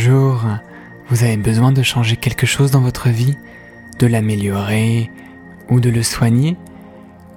[0.00, 0.46] jour,
[1.08, 3.36] vous avez besoin de changer quelque chose dans votre vie,
[3.98, 5.10] de l'améliorer
[5.68, 6.56] ou de le soigner,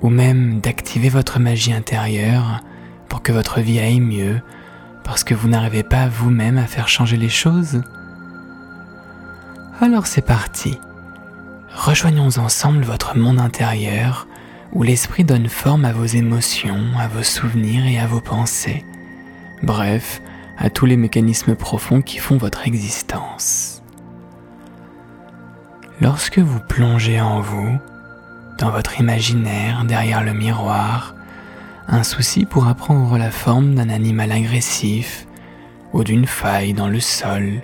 [0.02, 2.62] ou même d'activer votre magie intérieure
[3.10, 4.39] pour que votre vie aille mieux,
[5.04, 7.84] parce que vous n'arrivez pas vous-même à faire changer les choses
[9.82, 10.77] Alors c'est parti.
[11.75, 14.25] Rejoignons ensemble votre monde intérieur
[14.71, 18.86] où l'esprit donne forme à vos émotions, à vos souvenirs et à vos pensées.
[19.64, 20.21] Bref,
[20.70, 23.81] tous les mécanismes profonds qui font votre existence.
[26.02, 27.77] Lorsque vous plongez en vous,
[28.59, 31.16] dans votre imaginaire, derrière le miroir,
[31.88, 35.27] un souci pourra prendre la forme d'un animal agressif
[35.91, 37.61] ou d'une faille dans le sol.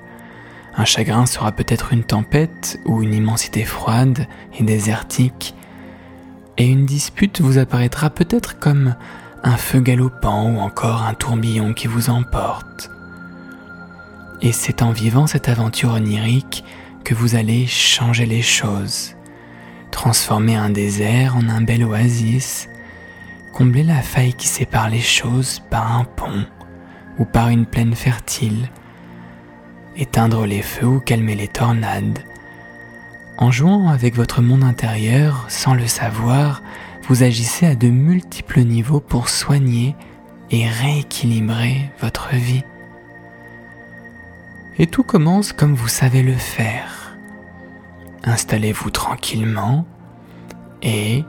[0.75, 4.27] Un chagrin sera peut-être une tempête ou une immensité froide
[4.58, 5.55] et désertique.
[6.58, 8.95] Et une dispute vous apparaîtra peut-être comme
[9.43, 12.91] un feu galopant ou encore un tourbillon qui vous emporte.
[14.41, 16.63] Et c'est en vivant cette aventure onirique
[17.03, 19.16] que vous allez changer les choses,
[19.91, 22.69] transformer un désert en un bel oasis,
[23.53, 26.45] combler la faille qui sépare les choses par un pont
[27.17, 28.69] ou par une plaine fertile,
[29.97, 32.19] éteindre les feux ou calmer les tornades.
[33.38, 36.61] En jouant avec votre monde intérieur sans le savoir,
[37.09, 39.95] vous agissez à de multiples niveaux pour soigner
[40.52, 42.63] et rééquilibrer votre vie.
[44.77, 47.17] Et tout commence comme vous savez le faire.
[48.25, 49.87] Installez-vous tranquillement
[50.83, 51.25] et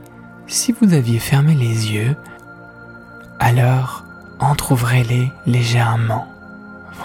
[0.46, 2.14] si vous aviez fermé les yeux,
[3.38, 4.04] alors
[4.38, 6.26] entrouvrez-les légèrement.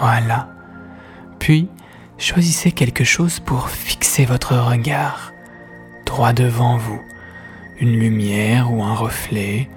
[0.00, 0.50] Voilà.
[1.38, 1.70] Puis,
[2.18, 5.32] choisissez quelque chose pour fixer votre regard
[6.04, 7.00] droit devant vous
[7.80, 9.68] une lumière ou un reflet,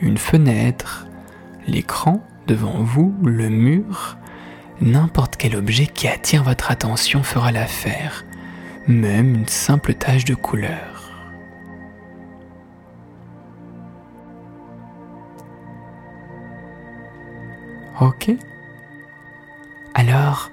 [0.00, 1.06] une fenêtre,
[1.66, 4.16] l'écran devant vous, le mur,
[4.80, 8.24] n'importe quel objet qui attire votre attention fera l'affaire,
[8.86, 11.10] même une simple tache de couleur.
[18.00, 18.30] Ok
[19.94, 20.50] Alors,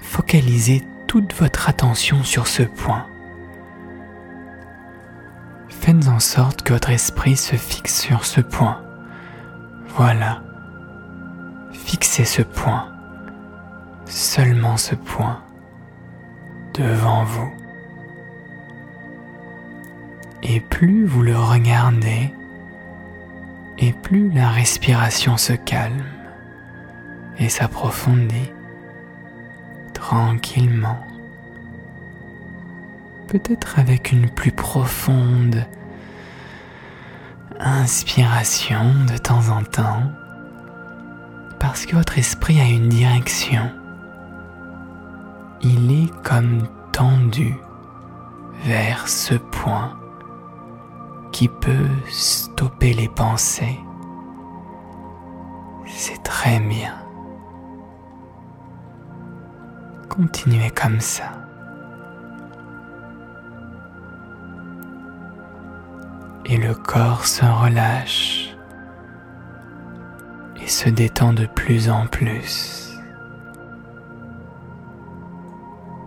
[0.00, 3.06] focalisez toute votre attention sur ce point.
[6.18, 8.82] En sorte que votre esprit se fixe sur ce point.
[9.90, 10.42] Voilà.
[11.70, 12.88] Fixez ce point.
[14.04, 15.40] Seulement ce point.
[16.74, 17.52] Devant vous.
[20.42, 22.34] Et plus vous le regardez,
[23.78, 26.02] et plus la respiration se calme
[27.38, 28.50] et s'approfondit
[29.94, 30.98] tranquillement
[33.28, 35.64] peut-être avec une plus profonde
[37.60, 40.02] inspiration de temps en temps,
[41.58, 43.70] parce que votre esprit a une direction.
[45.62, 47.56] Il est comme tendu
[48.64, 49.98] vers ce point
[51.32, 53.78] qui peut stopper les pensées.
[55.86, 56.94] C'est très bien.
[60.08, 61.37] Continuez comme ça.
[66.48, 68.56] Et le corps se relâche
[70.62, 72.98] et se détend de plus en plus.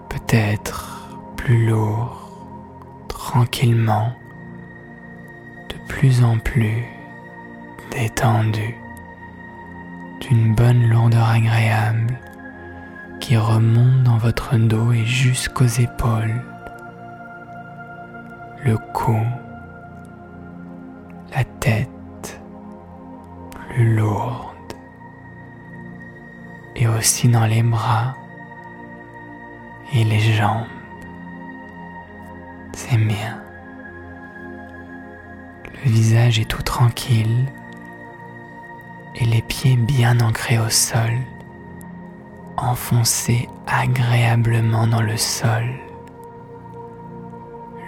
[0.09, 4.13] Peut-être plus lourd, tranquillement,
[5.69, 6.85] de plus en plus
[7.91, 8.75] détendu,
[10.21, 12.17] d'une bonne lourdeur agréable
[13.19, 16.41] qui remonte dans votre dos et jusqu'aux épaules,
[18.63, 19.19] le cou
[21.35, 22.41] la tête
[23.53, 24.73] plus lourde
[26.75, 28.15] et aussi dans les bras
[29.93, 30.67] et les jambes.
[32.73, 33.41] C'est bien.
[35.83, 37.45] Le visage est tout tranquille
[39.15, 41.11] et les pieds bien ancrés au sol,
[42.57, 45.65] enfoncés agréablement dans le sol.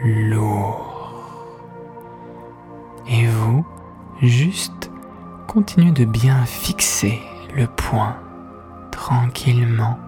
[0.04, 0.93] Lourd.
[3.08, 3.66] Et vous,
[4.22, 4.92] juste,
[5.48, 7.22] continuez de bien fixer
[7.56, 8.16] le point
[8.92, 10.00] tranquillement.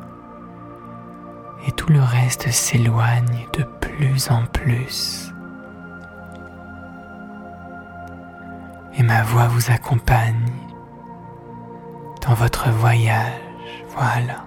[1.68, 5.33] Et tout le reste s'éloigne de plus en plus.
[8.97, 10.51] Et ma voix vous accompagne
[12.25, 13.33] dans votre voyage.
[13.89, 14.45] Voilà.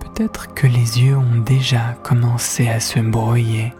[0.00, 3.72] Peut-être que les yeux ont déjà commencé à se brouiller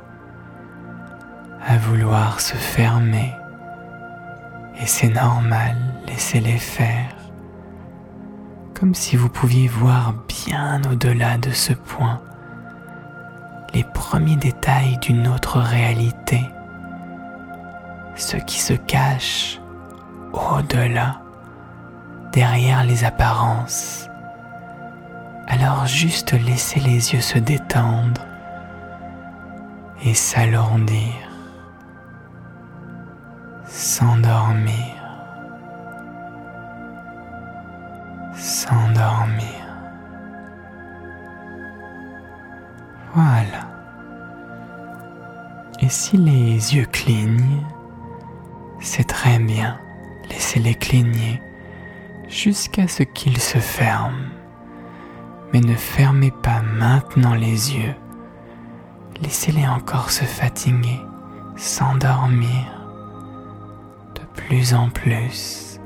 [1.67, 3.33] à vouloir se fermer.
[4.81, 5.77] Et c'est normal,
[6.07, 7.15] laissez-les faire.
[8.75, 12.21] comme si vous pouviez voir bien au-delà de ce point
[13.73, 16.45] les premiers détails d'une autre réalité,
[18.15, 19.61] ce qui se cache
[20.33, 21.21] au-delà,
[22.33, 24.09] derrière les apparences.
[25.49, 28.21] Alors juste laissez les yeux se détendre
[30.05, 31.15] et s'alourdir,
[33.75, 34.95] s'endormir.
[38.37, 39.67] s'endormir.
[43.15, 43.69] Voilà.
[45.81, 47.65] Et si les yeux clignent,
[48.81, 49.79] c'est très bien.
[50.31, 51.43] Laissez-les cligner
[52.29, 54.31] jusqu'à ce qu'ils se ferment.
[55.53, 57.95] Mais ne fermez pas maintenant les yeux.
[59.21, 61.01] Laissez-les encore se fatiguer,
[61.57, 62.84] s'endormir
[64.49, 65.81] plus en plus.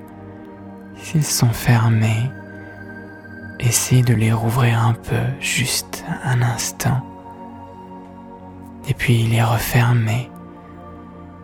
[0.97, 2.31] S'ils sont fermés,
[3.61, 7.03] essayez de les rouvrir un peu, juste un instant,
[8.89, 10.31] et puis les refermer,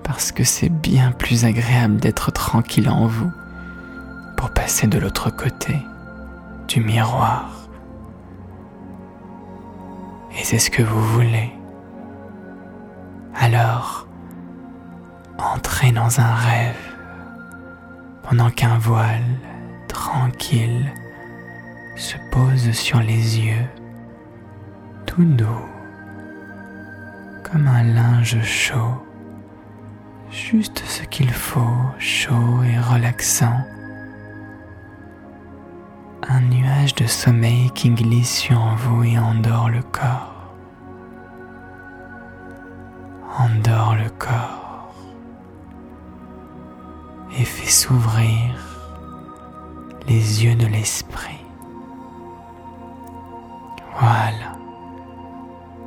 [0.03, 3.31] parce que c'est bien plus agréable d'être tranquille en vous
[4.37, 5.77] pour passer de l'autre côté
[6.69, 7.51] du miroir.
[10.39, 11.53] Et c'est ce que vous voulez.
[13.37, 14.09] Alors,
[15.39, 16.94] entrez dans un rêve
[18.25, 19.23] pendant qu'un voile
[19.87, 20.93] tranquille
[21.97, 23.67] se pose sur les yeux,
[25.07, 25.69] tout doux,
[27.45, 28.97] comme un linge chaud,
[30.31, 31.61] juste ce qu'il faut,
[31.99, 33.61] chaud et relaxant.
[36.27, 40.55] Un nuage de sommeil qui glisse sur vous et endort le corps.
[43.39, 44.64] Endort le corps
[47.39, 48.55] et fait s'ouvrir
[50.07, 51.41] les yeux de l'esprit.
[53.99, 54.57] Voilà.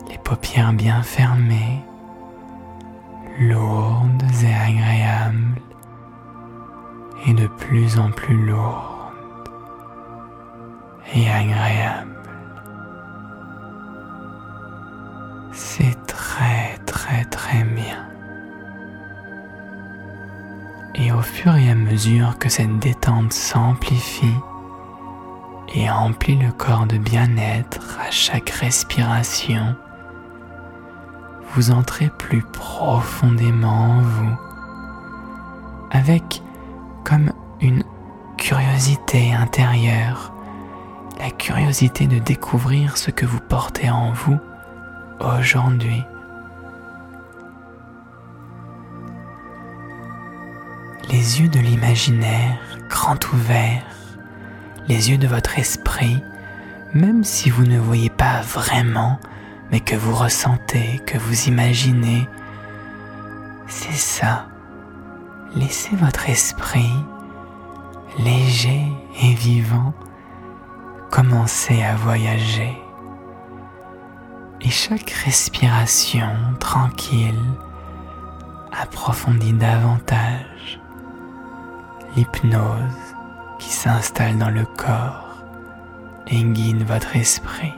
[0.10, 1.84] Les paupières bien fermées,
[3.40, 5.62] lourdes et agréables,
[7.26, 9.50] et de plus en plus lourdes
[11.14, 12.14] et agréables.
[15.52, 16.07] C'est
[21.56, 24.36] et à mesure que cette détente s'amplifie,
[25.74, 29.76] et emplit le corps de bien-être à chaque respiration,
[31.54, 34.38] vous entrez plus profondément en vous,
[35.92, 36.42] avec
[37.04, 37.84] comme une
[38.38, 40.34] curiosité intérieure,
[41.20, 44.38] la curiosité de découvrir ce que vous portez en vous
[45.20, 46.04] aujourd'hui.
[51.18, 52.60] Les yeux de l'imaginaire
[52.90, 53.82] grand ouverts
[54.88, 56.22] les yeux de votre esprit,
[56.94, 59.20] même si vous ne voyez pas vraiment,
[59.72, 62.30] mais que vous ressentez, que vous imaginez.
[63.66, 64.46] C'est ça.
[65.56, 66.94] Laissez votre esprit,
[68.20, 68.86] léger
[69.20, 69.96] et vivant,
[71.10, 72.78] commencer à voyager.
[74.62, 76.30] Et chaque respiration
[76.60, 77.42] tranquille
[78.72, 80.80] approfondit davantage
[82.18, 83.16] l'hypnose
[83.60, 85.44] qui s'installe dans le corps
[86.28, 87.74] et guide votre esprit.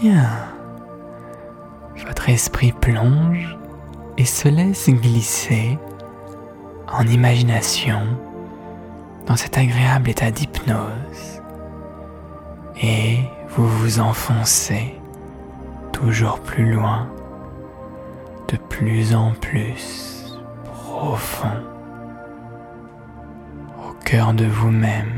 [0.00, 0.26] Bien.
[2.06, 3.56] Votre esprit plonge
[4.16, 5.78] et se laisse glisser
[6.90, 8.00] en imagination
[9.26, 11.42] dans cet agréable état d'hypnose.
[12.80, 13.18] Et
[13.50, 14.98] vous vous enfoncez
[15.92, 17.08] toujours plus loin,
[18.48, 21.62] de plus en plus profond
[23.78, 25.12] au cœur de vous-même.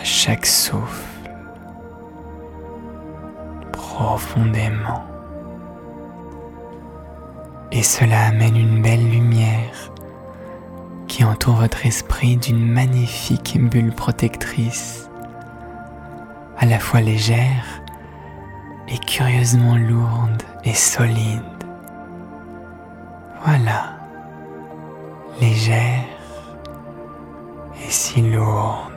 [0.00, 1.30] À chaque souffle,
[3.72, 5.04] profondément.
[7.72, 9.92] Et cela amène une belle lumière
[11.08, 15.10] qui entoure votre esprit d'une magnifique bulle protectrice,
[16.58, 17.82] à la fois légère
[18.90, 21.42] et curieusement lourde et solide.
[23.44, 23.96] Voilà,
[25.40, 26.04] légère
[27.76, 28.92] et si lourde,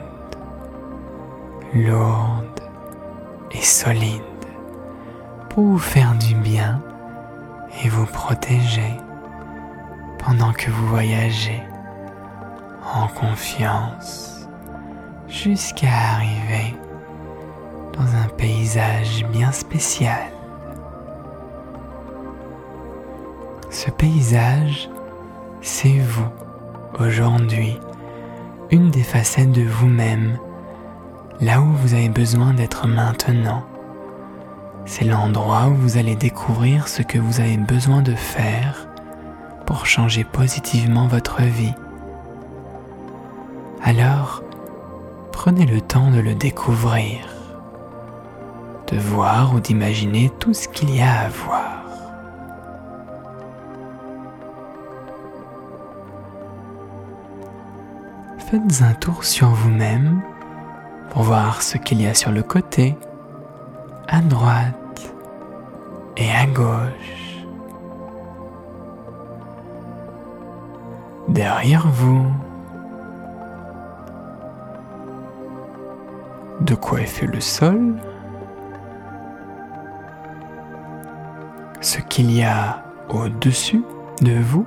[1.74, 2.60] lourde
[3.52, 4.22] et solide
[5.48, 6.82] pour vous faire du bien
[7.82, 8.96] et vous protéger
[10.18, 11.62] pendant que vous voyagez
[12.94, 14.48] en confiance
[15.28, 16.74] jusqu'à arriver
[17.92, 20.30] dans un paysage bien spécial.
[23.70, 24.90] Ce paysage
[25.62, 26.28] c'est vous,
[26.98, 27.78] aujourd'hui,
[28.72, 30.36] une des facettes de vous-même,
[31.40, 33.62] là où vous avez besoin d'être maintenant.
[34.86, 38.88] C'est l'endroit où vous allez découvrir ce que vous avez besoin de faire
[39.64, 41.74] pour changer positivement votre vie.
[43.84, 44.42] Alors,
[45.30, 47.20] prenez le temps de le découvrir,
[48.92, 51.82] de voir ou d'imaginer tout ce qu'il y a à voir.
[58.38, 60.20] Faites un tour sur vous-même
[61.08, 62.94] pour voir ce qu'il y a sur le côté,
[64.08, 65.14] à droite
[66.18, 67.46] et à gauche.
[71.28, 72.26] Derrière vous,
[76.60, 77.96] de quoi est fait le sol,
[82.00, 83.82] qu'il y a au-dessus
[84.22, 84.66] de vous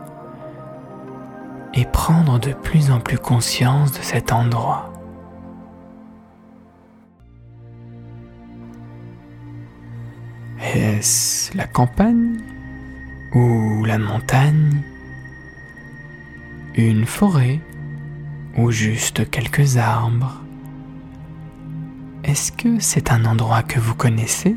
[1.73, 4.91] et prendre de plus en plus conscience de cet endroit.
[10.59, 12.37] Est-ce la campagne
[13.33, 14.81] ou la montagne
[16.75, 17.59] Une forêt
[18.57, 20.41] ou juste quelques arbres?
[22.23, 24.55] Est-ce que c'est un endroit que vous connaissez?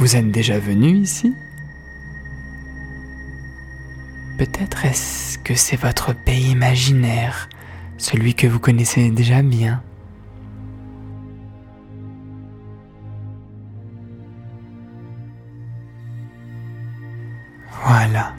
[0.00, 1.34] Vous êtes déjà venu ici?
[4.38, 7.50] Peut-être est-ce que c'est votre pays imaginaire,
[7.98, 9.82] celui que vous connaissez déjà bien.
[17.84, 18.32] Voilà.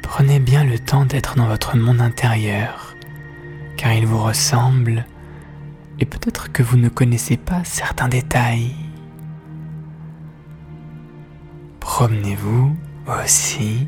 [0.00, 2.96] Prenez bien le temps d'être dans votre monde intérieur,
[3.76, 5.04] car il vous ressemble,
[5.98, 8.74] et peut-être que vous ne connaissez pas certains détails.
[12.00, 12.74] Promenez-vous
[13.06, 13.86] aussi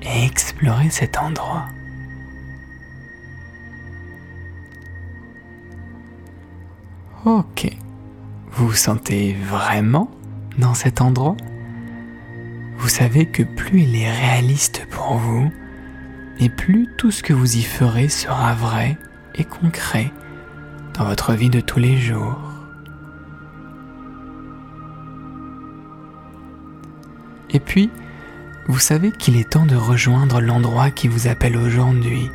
[0.00, 1.66] et explorez cet endroit.
[7.26, 7.70] Ok,
[8.52, 10.10] vous vous sentez vraiment
[10.56, 11.36] dans cet endroit?
[12.78, 15.52] Vous savez que plus il est réaliste pour vous,
[16.38, 18.96] et plus tout ce que vous y ferez sera vrai
[19.34, 20.10] et concret
[20.94, 22.49] dans votre vie de tous les jours.
[27.52, 27.90] Et puis,
[28.68, 32.30] vous savez qu'il est temps de rejoindre l'endroit qui vous appelle aujourd'hui.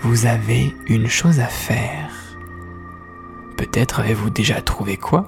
[0.00, 2.10] Vous avez une chose à faire.
[3.56, 5.26] Peut-être avez-vous déjà trouvé quoi?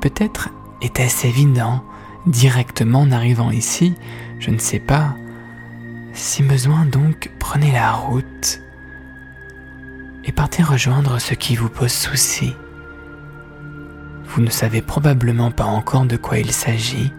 [0.00, 1.84] Peut-être était-ce évident
[2.26, 3.94] directement en arrivant ici,
[4.38, 5.16] je ne sais pas.
[6.12, 8.60] Si besoin donc, prenez la route
[10.24, 12.54] et partez rejoindre ce qui vous pose souci.
[14.26, 17.12] Vous ne savez probablement pas encore de quoi il s'agit,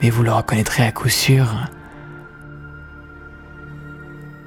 [0.00, 1.46] mais vous le reconnaîtrez à coup sûr.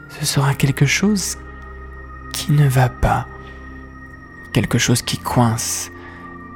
[0.10, 1.38] Ce sera quelque chose
[2.34, 3.27] qui ne va pas,
[4.53, 5.91] quelque chose qui coince,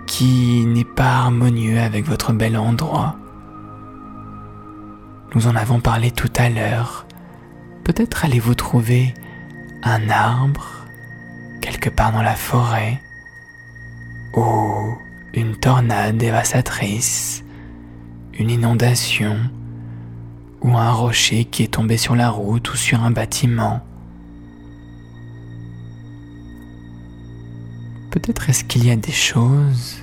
[0.06, 3.16] qui n'est pas harmonieux avec votre bel endroit.
[5.34, 7.06] Nous en avons parlé tout à l'heure.
[7.84, 9.14] Peut-être allez-vous trouver
[9.84, 10.86] un arbre
[11.62, 13.02] quelque part dans la forêt
[14.34, 14.98] ou
[15.34, 17.45] une tornade dévastatrice
[18.38, 19.38] une inondation
[20.62, 23.82] ou un rocher qui est tombé sur la route ou sur un bâtiment.
[28.12, 29.98] Peut-être est-ce qu'il y a des choses,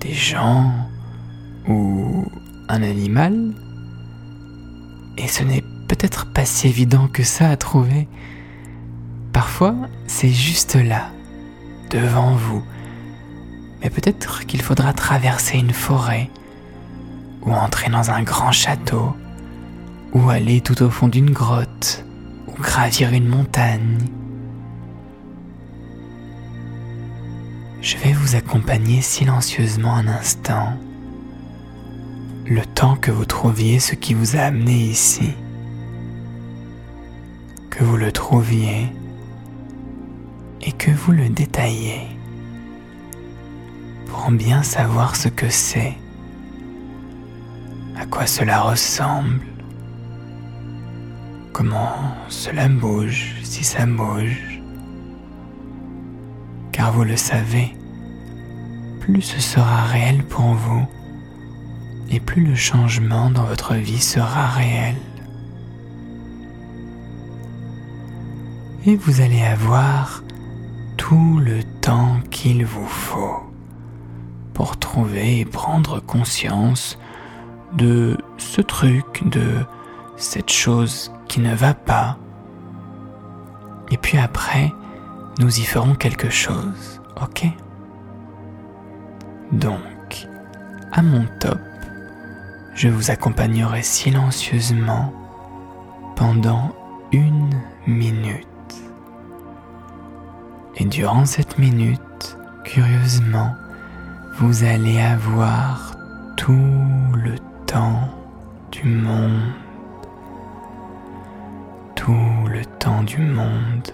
[0.00, 0.72] des gens
[1.68, 2.26] ou
[2.68, 3.54] un animal
[5.16, 8.08] et ce n'est peut-être pas si évident que ça à trouver.
[9.32, 9.74] Parfois,
[10.06, 11.10] c'est juste là,
[11.90, 12.62] devant vous.
[13.82, 16.30] Mais peut-être qu'il faudra traverser une forêt
[17.46, 19.14] ou entrer dans un grand château,
[20.12, 22.04] ou aller tout au fond d'une grotte,
[22.46, 23.98] ou gravir une montagne.
[27.80, 30.74] Je vais vous accompagner silencieusement un instant,
[32.46, 35.34] le temps que vous trouviez ce qui vous a amené ici,
[37.70, 38.92] que vous le trouviez
[40.62, 42.06] et que vous le détailliez
[44.06, 45.94] pour bien savoir ce que c'est
[47.96, 49.46] à quoi cela ressemble,
[51.52, 54.62] comment cela bouge, si ça bouge?
[56.72, 57.72] Car vous le savez,
[59.00, 60.86] plus ce sera réel pour vous,
[62.10, 64.96] et plus le changement dans votre vie sera réel.
[68.86, 70.22] Et vous allez avoir
[70.96, 73.40] tout le temps qu'il vous faut
[74.52, 76.98] pour trouver et prendre conscience
[77.74, 79.64] de ce truc, de
[80.16, 82.16] cette chose qui ne va pas.
[83.90, 84.72] Et puis après,
[85.38, 87.46] nous y ferons quelque chose, ok?
[89.52, 90.26] Donc,
[90.92, 91.58] à mon top,
[92.74, 95.12] je vous accompagnerai silencieusement
[96.16, 96.74] pendant
[97.12, 97.50] une
[97.86, 98.46] minute.
[100.76, 103.54] Et durant cette minute, curieusement,
[104.38, 105.94] vous allez avoir
[106.36, 106.58] tout
[107.14, 107.36] le
[108.70, 109.52] du monde.
[111.96, 113.90] Tout le temps du monde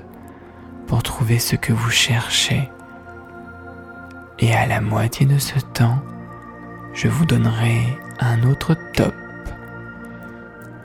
[0.87, 2.69] pour trouver ce que vous cherchez.
[4.39, 5.99] Et à la moitié de ce temps,
[6.93, 9.15] je vous donnerai un autre top.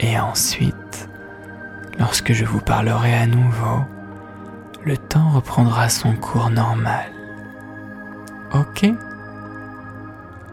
[0.00, 1.08] Et ensuite,
[1.98, 3.84] lorsque je vous parlerai à nouveau,
[4.84, 7.10] le temps reprendra son cours normal.
[8.54, 8.86] Ok?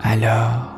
[0.01, 0.72] Alors,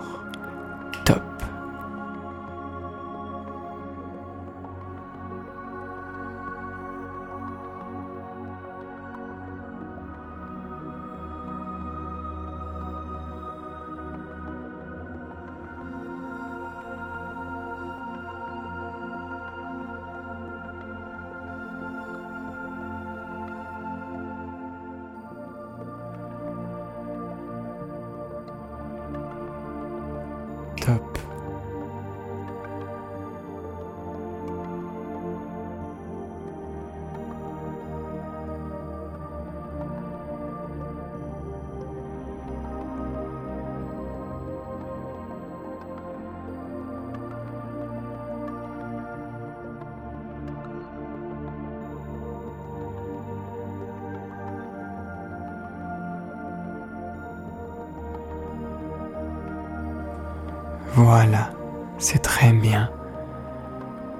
[60.96, 61.50] Voilà,
[61.98, 62.90] c'est très bien.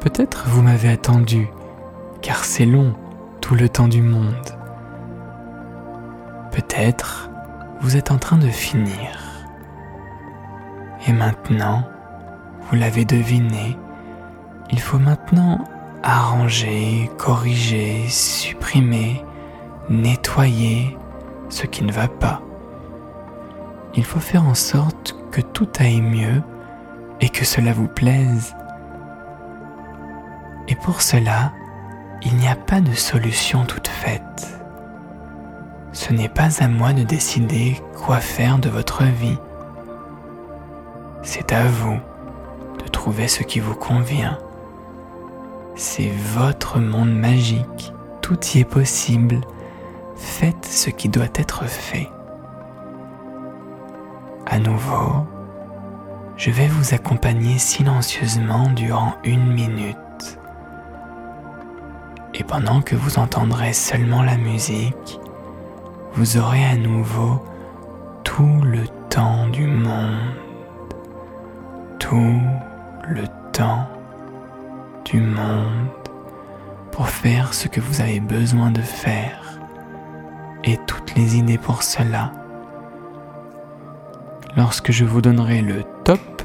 [0.02, 1.48] Peut-être vous m'avez attendu,
[2.22, 2.94] car c'est long,
[3.40, 4.36] tout le temps du monde.
[6.52, 7.30] Peut-être
[7.80, 9.48] vous êtes en train de finir.
[11.08, 11.88] Et maintenant,
[12.64, 13.78] vous l'avez deviné,
[14.70, 15.64] il faut maintenant
[16.04, 19.24] arranger, corriger, supprimer,
[19.90, 20.98] nettoyer
[21.48, 22.42] ce qui ne va pas.
[23.94, 26.42] Il faut faire en sorte que tout aille mieux
[27.22, 28.56] et que cela vous plaise.
[30.68, 31.54] Et pour cela,
[32.24, 34.60] il n'y a pas de solution toute faite.
[35.92, 39.38] Ce n'est pas à moi de décider quoi faire de votre vie.
[41.24, 42.00] C'est à vous
[42.84, 44.38] de trouver ce qui vous convient.
[45.76, 49.42] C'est votre monde magique, tout y est possible.
[50.16, 52.10] Faites ce qui doit être fait.
[54.46, 55.26] À nouveau,
[56.38, 59.96] je vais vous accompagner silencieusement durant une minute.
[62.34, 65.20] Et pendant que vous entendrez seulement la musique,
[66.14, 67.44] vous aurez à nouveau
[68.24, 70.34] tout le temps du monde.
[72.00, 72.42] Tout
[73.08, 73.88] le temps
[75.06, 75.90] du monde
[76.92, 79.60] pour faire ce que vous avez besoin de faire
[80.64, 82.32] et toutes les idées pour cela
[84.58, 86.42] Lorsque je vous donnerai le top,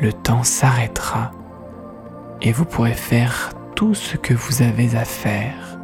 [0.00, 1.30] le temps s'arrêtera
[2.42, 5.78] et vous pourrez faire tout ce que vous avez à faire,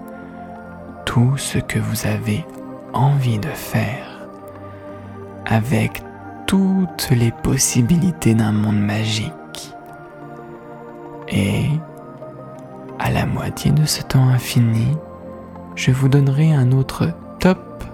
[1.07, 2.45] tout ce que vous avez
[2.93, 4.29] envie de faire,
[5.47, 6.03] avec
[6.47, 9.33] toutes les possibilités d'un monde magique.
[11.29, 11.67] Et
[12.99, 14.97] à la moitié de ce temps infini,
[15.77, 17.85] je vous donnerai un autre top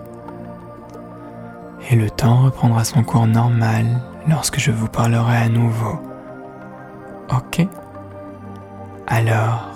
[1.92, 3.84] et le temps reprendra son cours normal
[4.26, 6.00] lorsque je vous parlerai à nouveau.
[7.30, 7.66] Ok?
[9.06, 9.71] Alors,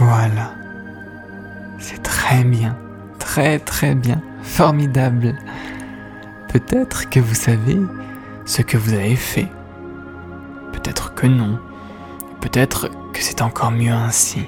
[0.00, 0.54] Voilà.
[1.78, 2.74] C'est très bien,
[3.18, 5.34] très très bien, formidable.
[6.48, 7.78] Peut-être que vous savez
[8.46, 9.48] ce que vous avez fait.
[10.72, 11.58] Peut-être que non.
[12.40, 14.46] Peut-être que c'est encore mieux ainsi.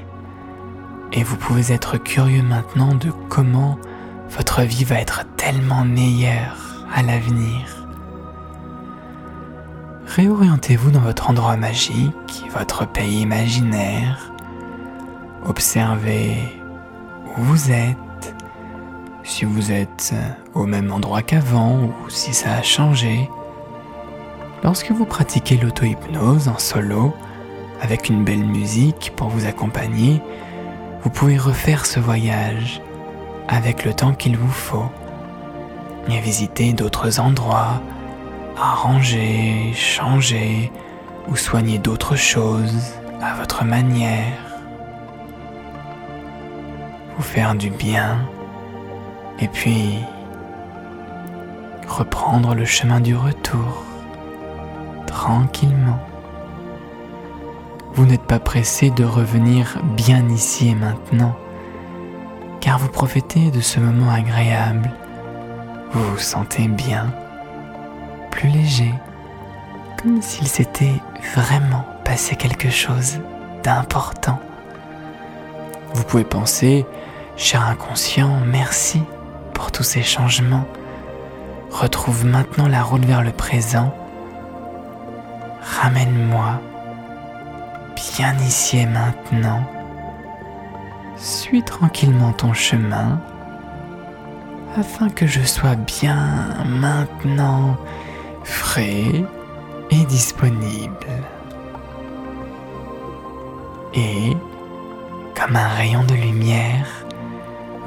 [1.13, 3.79] Et vous pouvez être curieux maintenant de comment
[4.31, 7.87] votre vie va être tellement meilleure à l'avenir.
[10.07, 14.32] Réorientez-vous dans votre endroit magique, votre pays imaginaire.
[15.47, 16.37] Observez
[17.37, 18.35] où vous êtes,
[19.25, 20.15] si vous êtes
[20.55, 23.29] au même endroit qu'avant ou si ça a changé.
[24.63, 27.13] Lorsque vous pratiquez l'auto-hypnose en solo,
[27.81, 30.23] avec une belle musique pour vous accompagner,
[31.03, 32.81] vous pouvez refaire ce voyage
[33.49, 34.91] avec le temps qu'il vous faut
[36.09, 37.83] et visiter d'autres endroits,
[38.57, 40.71] arranger, changer
[41.29, 44.52] ou soigner d'autres choses à votre manière.
[47.23, 48.19] Faire du bien
[49.39, 50.01] et puis
[51.89, 53.85] reprendre le chemin du retour
[55.07, 55.99] tranquillement.
[57.95, 61.35] Vous n'êtes pas pressé de revenir bien ici et maintenant,
[62.61, 64.91] car vous profitez de ce moment agréable.
[65.93, 67.15] Vous vous sentez bien,
[68.31, 68.93] plus léger,
[70.03, 71.01] comme s'il s'était
[71.35, 73.21] vraiment passé quelque chose
[73.63, 74.39] d'important.
[75.95, 76.85] Vous pouvez penser,
[77.37, 79.03] cher inconscient, merci
[79.55, 80.67] pour tous ces changements.
[81.71, 83.95] Retrouve maintenant la route vers le présent.
[85.81, 86.61] Ramène-moi
[88.17, 89.65] bien ici et maintenant.
[91.17, 93.21] Suis tranquillement ton chemin
[94.77, 97.77] afin que je sois bien maintenant
[98.45, 99.25] frais
[99.91, 101.07] et disponible.
[103.95, 104.35] Et,
[105.39, 107.02] comme un rayon de lumière,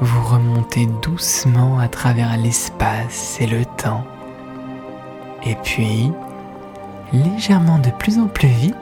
[0.00, 4.04] vous remontez doucement à travers l'espace et le temps.
[5.44, 6.12] Et puis,
[7.12, 8.74] légèrement de plus en plus vite,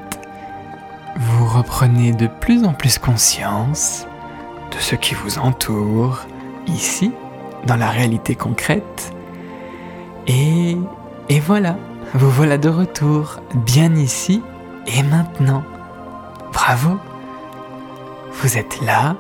[1.17, 4.07] vous reprenez de plus en plus conscience
[4.73, 6.21] de ce qui vous entoure
[6.67, 7.13] ici,
[7.67, 9.13] dans la réalité concrète.
[10.27, 10.77] Et,
[11.41, 11.77] voilà,
[12.15, 14.43] vous voilà de retour, bien ici
[14.87, 15.63] et maintenant.
[16.53, 16.99] Bravo
[18.33, 19.17] Vous êtes là,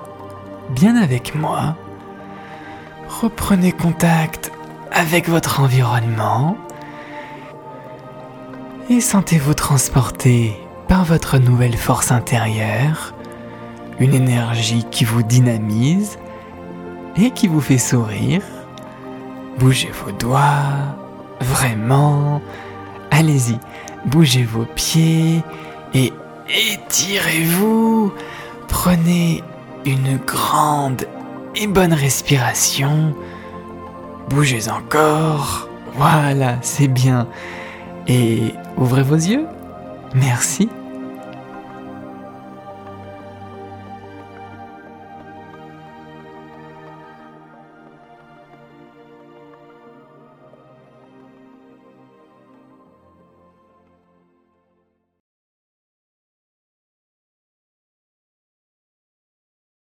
[0.71, 1.77] bien avec moi.
[3.23, 4.51] Reprenez contact
[4.91, 6.57] avec votre environnement
[8.91, 10.57] et sentez-vous transporter
[10.89, 13.15] par votre nouvelle force intérieure,
[14.01, 16.19] une énergie qui vous dynamise
[17.17, 18.43] et qui vous fait sourire.
[19.59, 20.97] Bougez vos doigts,
[21.41, 22.43] vraiment.
[23.13, 23.59] Allez-y,
[24.07, 25.41] bougez vos pieds
[25.95, 26.13] et
[26.49, 28.13] étirez-vous.
[28.67, 29.45] Prenez
[29.87, 31.07] une grande
[31.57, 33.15] et bonne respiration.
[34.29, 35.69] Bougez encore.
[35.97, 37.29] Voilà, c'est bien.
[38.09, 39.47] Et ouvrez vos yeux.
[40.15, 40.69] Merci